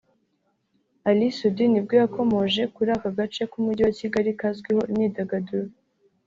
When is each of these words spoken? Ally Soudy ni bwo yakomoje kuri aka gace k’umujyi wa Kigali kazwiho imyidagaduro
Ally 1.09 1.27
Soudy 1.37 1.65
ni 1.69 1.79
bwo 1.83 1.93
yakomoje 2.01 2.61
kuri 2.75 2.89
aka 2.97 3.09
gace 3.17 3.41
k’umujyi 3.51 3.81
wa 3.87 3.93
Kigali 3.99 4.31
kazwiho 4.39 4.81
imyidagaduro 4.91 5.69